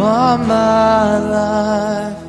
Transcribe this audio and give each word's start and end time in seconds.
All 0.00 0.38
my 0.38 1.18
life, 1.18 2.22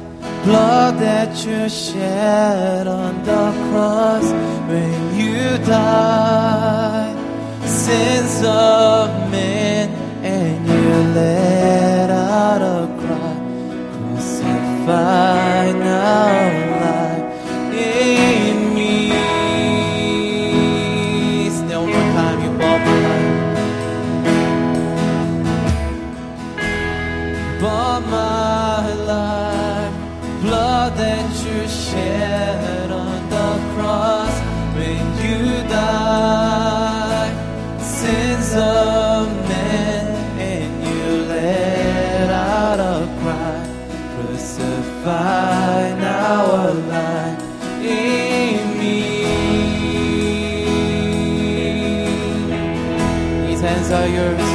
blood 0.43 0.97
that 0.97 1.45
you 1.45 1.69
shed 1.69 2.87
on 2.87 3.23
the 3.23 3.51
cross 3.69 4.23
when 4.67 5.15
you 5.15 5.57
died, 5.67 7.15
sins 7.67 8.41
of 8.43 9.09
men, 9.29 9.91
and 10.23 10.67
you 10.67 11.13
let 11.13 12.09
out 12.09 12.61
a 12.63 12.87
cry, 13.01 13.35
crucified 13.93 15.75
now 15.75 16.49
life, 16.81 17.25
Amen. 17.75 18.58
power 46.29 46.73
lies 46.91 47.41
in 47.81 48.77
me. 48.77 48.97
These 53.47 53.61
hands 53.61 53.89
are 53.91 54.07
yours. 54.07 54.48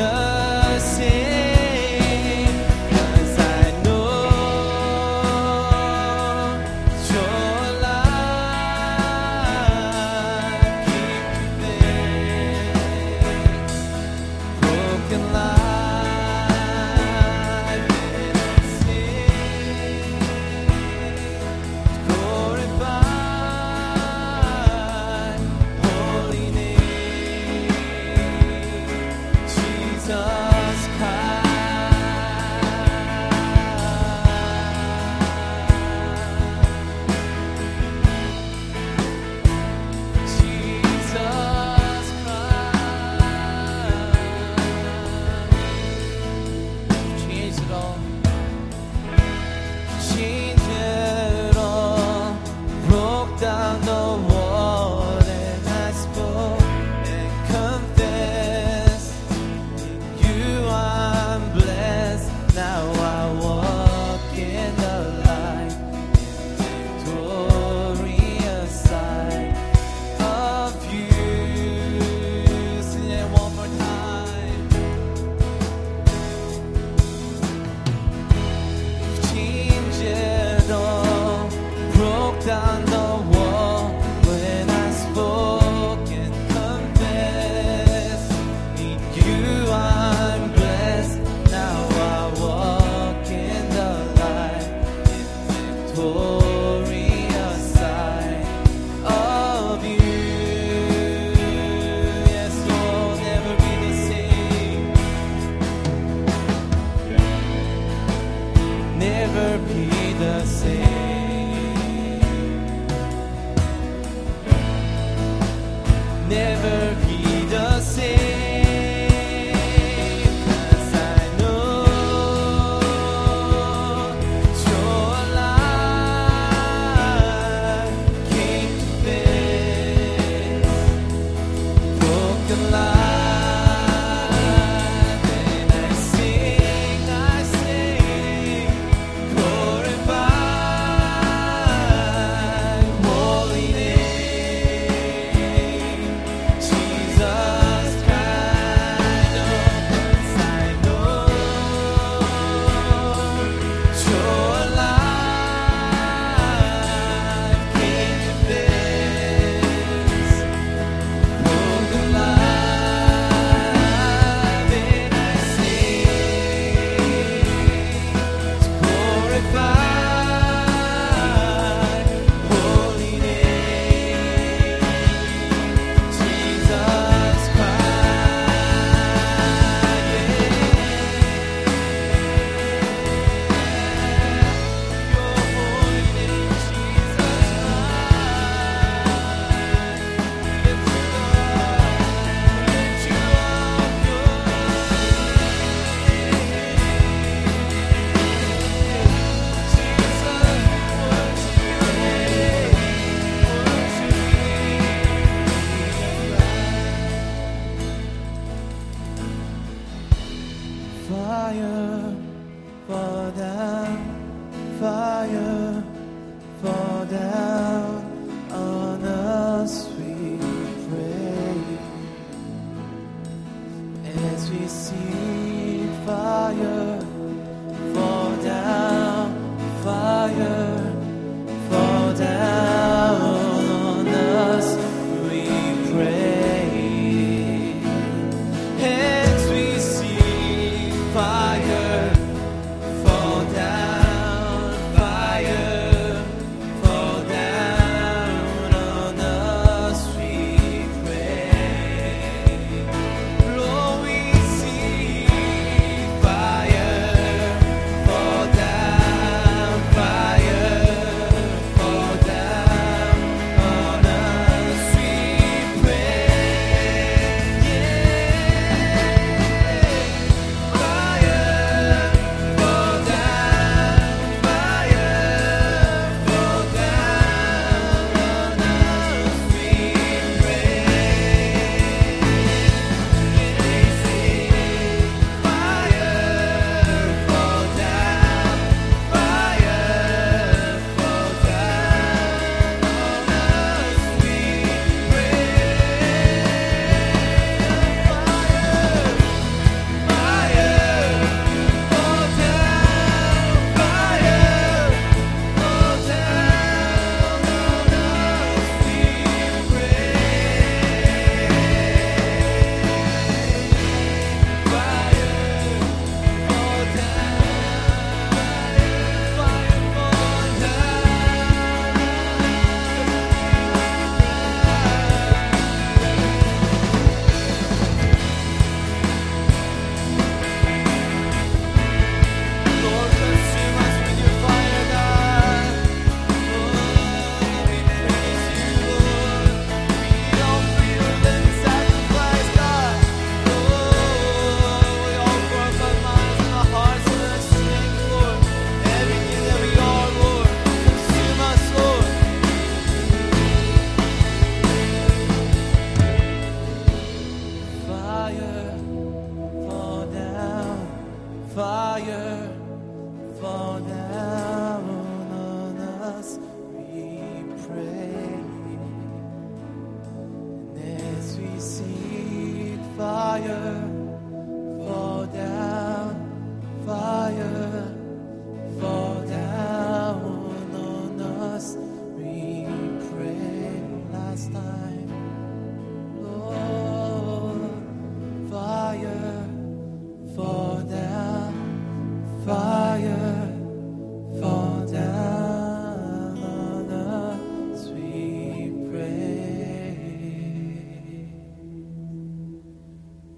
done. 0.00 0.29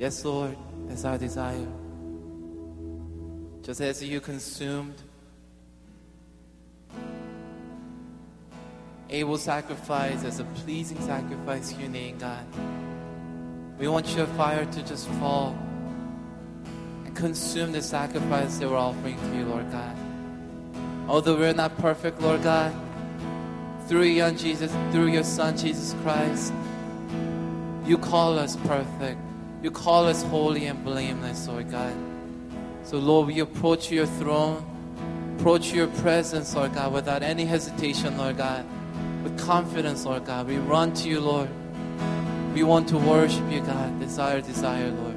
Yes, 0.02 0.24
Lord, 0.24 0.56
that's 0.88 1.04
our 1.04 1.16
desire. 1.16 1.68
Just 3.62 3.80
as 3.80 4.02
you 4.02 4.20
consumed 4.20 5.00
Abel's 9.08 9.42
sacrifice 9.42 10.24
as 10.24 10.40
a 10.40 10.44
pleasing 10.64 11.00
sacrifice 11.02 11.70
to 11.70 11.78
your 11.78 11.88
name, 11.88 12.18
God. 12.18 12.44
We 13.78 13.86
want 13.86 14.16
your 14.16 14.26
fire 14.26 14.64
to 14.64 14.82
just 14.82 15.06
fall 15.20 15.56
and 17.04 17.14
consume 17.14 17.70
the 17.70 17.80
sacrifice 17.80 18.58
that 18.58 18.68
we're 18.68 18.76
offering 18.76 19.16
to 19.16 19.36
you, 19.36 19.44
Lord 19.44 19.70
God. 19.70 19.96
Although 21.06 21.36
we're 21.36 21.54
not 21.54 21.78
perfect, 21.78 22.20
Lord 22.20 22.42
God, 22.42 22.74
through 23.86 24.06
your 24.06 24.32
Jesus, 24.32 24.72
through 24.90 25.12
your 25.12 25.22
Son 25.22 25.56
Jesus 25.56 25.94
Christ, 26.02 26.52
you 27.86 27.98
call 27.98 28.36
us 28.36 28.56
perfect. 28.66 29.21
You 29.62 29.70
call 29.70 30.06
us 30.06 30.22
holy 30.24 30.66
and 30.66 30.84
blameless, 30.84 31.46
Lord 31.46 31.70
God. 31.70 31.94
So, 32.82 32.98
Lord, 32.98 33.28
we 33.28 33.38
approach 33.38 33.92
your 33.92 34.06
throne, 34.06 34.64
approach 35.38 35.72
your 35.72 35.86
presence, 35.86 36.54
Lord 36.54 36.74
God, 36.74 36.92
without 36.92 37.22
any 37.22 37.44
hesitation, 37.44 38.18
Lord 38.18 38.38
God, 38.38 38.66
with 39.22 39.38
confidence, 39.38 40.04
Lord 40.04 40.24
God. 40.24 40.48
We 40.48 40.56
run 40.58 40.92
to 40.94 41.08
you, 41.08 41.20
Lord. 41.20 41.48
We 42.54 42.64
want 42.64 42.88
to 42.88 42.98
worship 42.98 43.50
you, 43.52 43.60
God. 43.60 44.00
Desire, 44.00 44.40
desire, 44.40 44.90
Lord. 44.90 45.16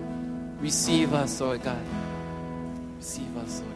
Receive 0.61 1.13
us, 1.13 1.41
Lord 1.41 1.63
God. 1.63 1.81
Receive 2.97 3.35
us, 3.37 3.61
Lord 3.61 3.74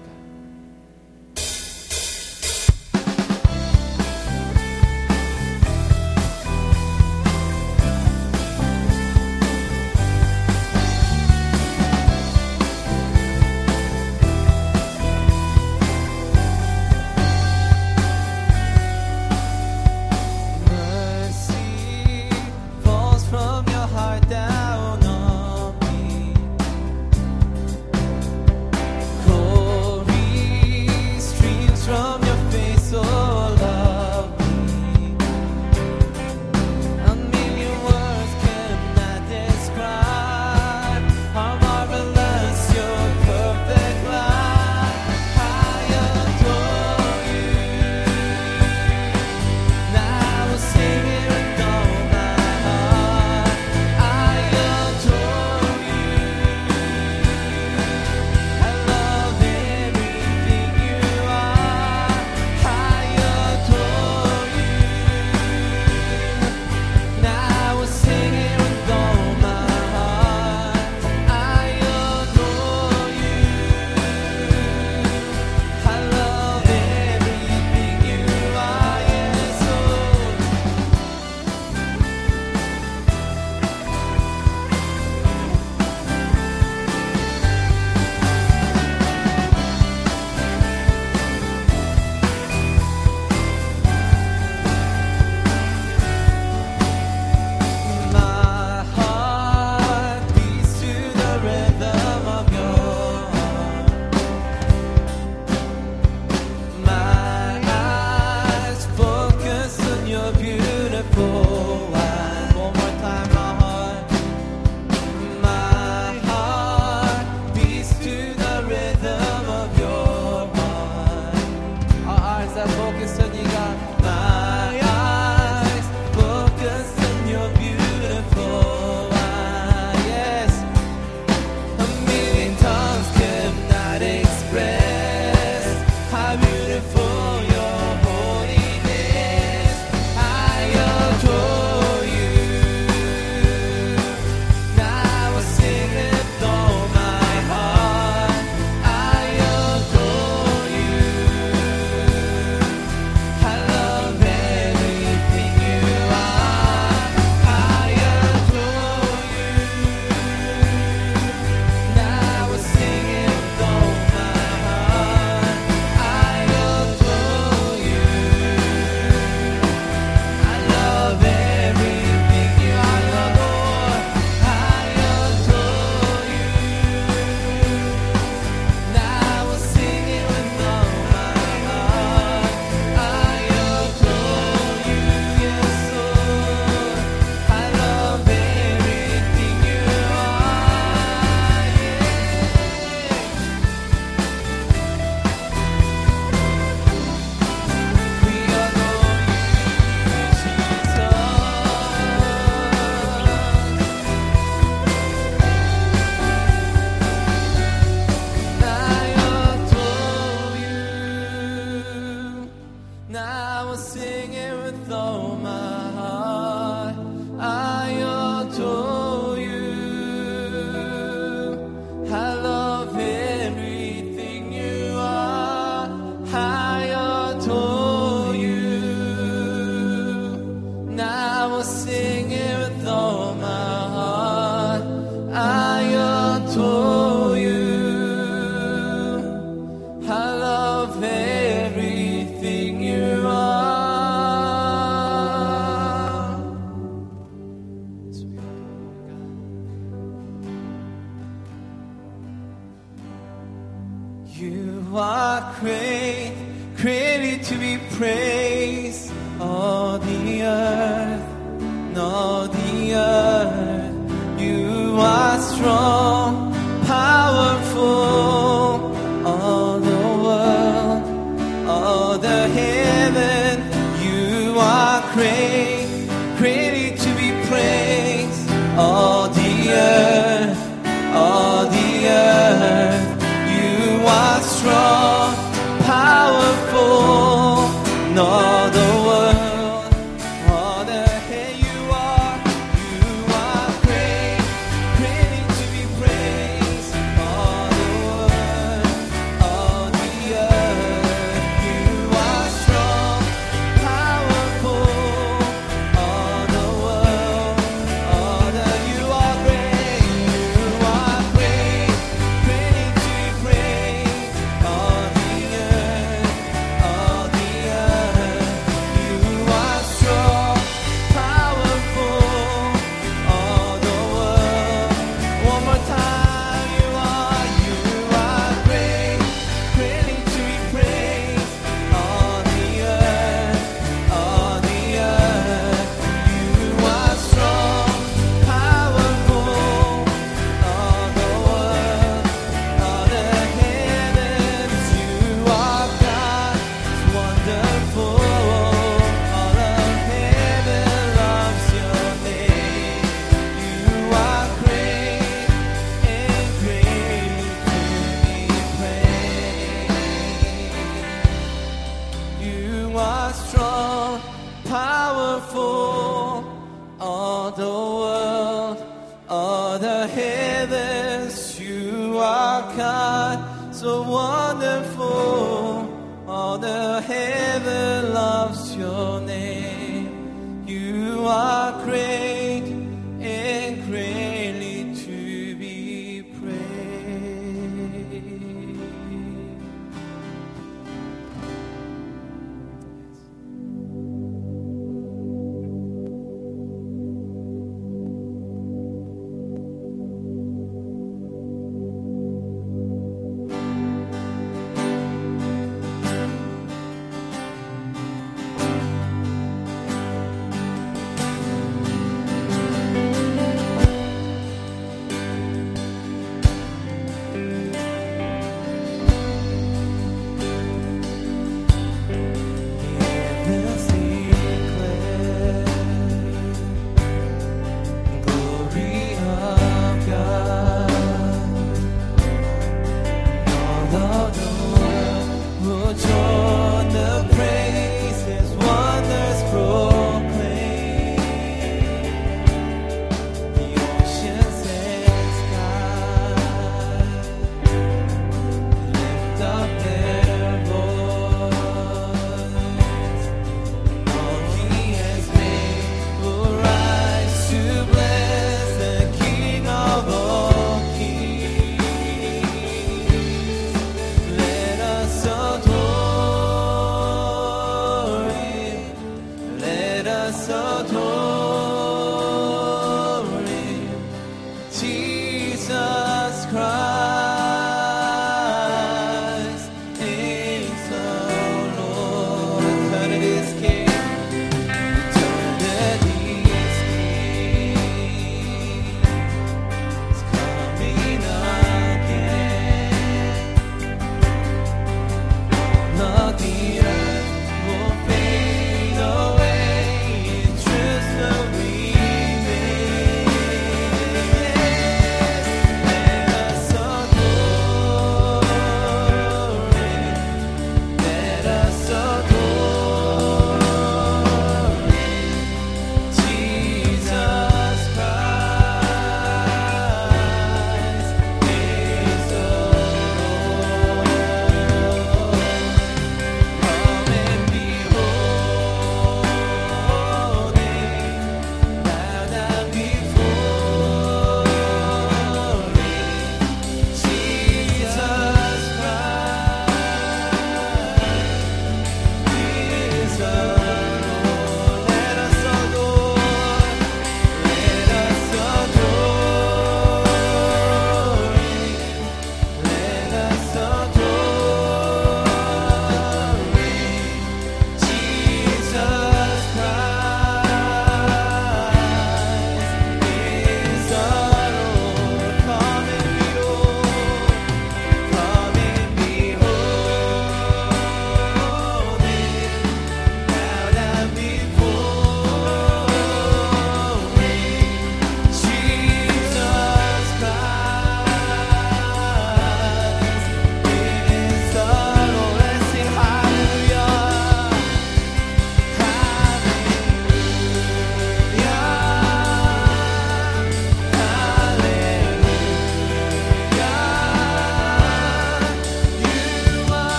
You 254.39 254.86
are 254.96 255.53
great, 255.60 256.34
greatly 256.77 257.43
to 257.43 257.55
be 257.55 257.77
praised. 257.98 259.12
All 259.38 259.98
the 259.98 260.43
earth, 260.43 261.98
all 261.98 262.48
the 262.48 262.93
earth. 262.93 264.39
You 264.39 264.96
are 264.98 265.41
strong. 265.41 266.19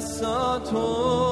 بساتون 0.00 1.29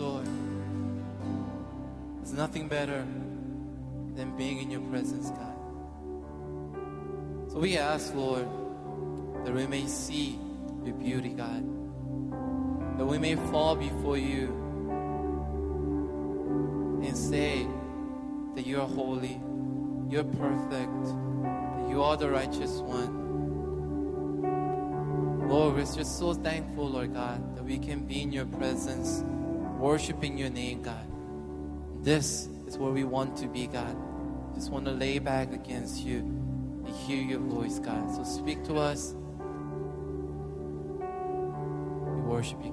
Lord. 0.00 0.26
There's 2.16 2.32
nothing 2.32 2.68
better 2.68 3.06
than 4.16 4.34
being 4.36 4.58
in 4.58 4.70
your 4.70 4.80
presence, 4.80 5.28
God. 5.30 5.56
So 7.52 7.58
we 7.58 7.76
ask, 7.76 8.14
Lord, 8.14 8.48
that 9.44 9.54
we 9.54 9.66
may 9.66 9.86
see 9.86 10.38
your 10.84 10.94
beauty, 10.94 11.30
God. 11.30 11.62
That 12.98 13.04
we 13.04 13.18
may 13.18 13.36
fall 13.36 13.76
before 13.76 14.16
you 14.16 14.48
and 17.02 17.16
say 17.16 17.66
that 18.54 18.66
you 18.66 18.80
are 18.80 18.88
holy, 18.88 19.40
you're 20.08 20.24
perfect, 20.24 21.04
that 21.04 21.88
you 21.90 22.02
are 22.02 22.16
the 22.16 22.30
righteous 22.30 22.78
one. 22.78 23.20
Lord, 25.48 25.74
we're 25.74 25.84
just 25.84 26.18
so 26.18 26.32
thankful, 26.32 26.88
Lord 26.88 27.12
God, 27.12 27.56
that 27.56 27.64
we 27.64 27.78
can 27.78 28.06
be 28.06 28.22
in 28.22 28.32
your 28.32 28.46
presence, 28.46 29.24
worshiping 29.80 30.36
your 30.36 30.50
name, 30.50 30.82
God. 30.82 31.06
This 32.04 32.48
is 32.66 32.76
where 32.76 32.92
we 32.92 33.04
want 33.04 33.36
to 33.38 33.46
be, 33.48 33.66
God. 33.66 33.96
Just 34.54 34.70
want 34.70 34.84
to 34.84 34.92
lay 34.92 35.18
back 35.18 35.52
against 35.52 36.04
you 36.04 36.18
and 36.18 36.88
hear 36.88 37.22
your 37.22 37.40
voice, 37.40 37.78
God. 37.78 38.14
So 38.14 38.22
speak 38.24 38.62
to 38.64 38.76
us. 38.76 39.14
We 40.98 42.20
worship 42.22 42.62
you, 42.62 42.69